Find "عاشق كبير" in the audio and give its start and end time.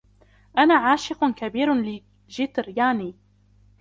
0.77-1.73